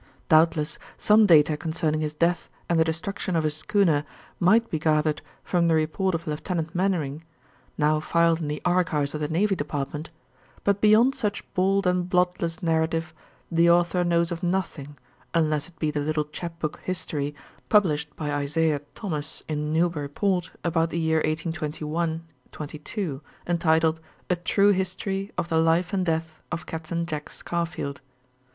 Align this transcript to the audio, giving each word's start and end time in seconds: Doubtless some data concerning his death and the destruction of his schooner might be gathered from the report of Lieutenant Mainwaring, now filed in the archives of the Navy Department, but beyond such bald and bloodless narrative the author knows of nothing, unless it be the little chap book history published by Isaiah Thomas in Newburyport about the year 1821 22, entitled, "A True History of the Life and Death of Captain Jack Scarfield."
Doubtless 0.29 0.79
some 0.97 1.27
data 1.27 1.55
concerning 1.55 2.01
his 2.01 2.11
death 2.15 2.49
and 2.67 2.79
the 2.79 2.83
destruction 2.83 3.35
of 3.35 3.43
his 3.43 3.55
schooner 3.55 4.03
might 4.39 4.67
be 4.67 4.79
gathered 4.79 5.21
from 5.43 5.67
the 5.67 5.75
report 5.75 6.15
of 6.15 6.25
Lieutenant 6.25 6.73
Mainwaring, 6.73 7.23
now 7.77 7.99
filed 7.99 8.39
in 8.39 8.47
the 8.47 8.63
archives 8.65 9.13
of 9.13 9.21
the 9.21 9.27
Navy 9.27 9.55
Department, 9.55 10.09
but 10.63 10.81
beyond 10.81 11.13
such 11.13 11.43
bald 11.53 11.85
and 11.85 12.09
bloodless 12.09 12.63
narrative 12.63 13.13
the 13.51 13.69
author 13.69 14.03
knows 14.03 14.31
of 14.31 14.41
nothing, 14.41 14.97
unless 15.35 15.67
it 15.67 15.77
be 15.77 15.91
the 15.91 15.99
little 16.01 16.25
chap 16.25 16.57
book 16.57 16.79
history 16.83 17.35
published 17.69 18.15
by 18.15 18.31
Isaiah 18.31 18.81
Thomas 18.95 19.43
in 19.47 19.71
Newburyport 19.71 20.49
about 20.63 20.89
the 20.89 20.97
year 20.97 21.17
1821 21.17 22.25
22, 22.51 23.21
entitled, 23.45 23.99
"A 24.31 24.35
True 24.35 24.71
History 24.71 25.31
of 25.37 25.49
the 25.49 25.59
Life 25.59 25.93
and 25.93 26.03
Death 26.03 26.41
of 26.51 26.65
Captain 26.65 27.05
Jack 27.05 27.29
Scarfield." 27.29 27.99